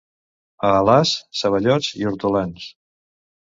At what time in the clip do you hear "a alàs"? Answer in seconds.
0.69-1.11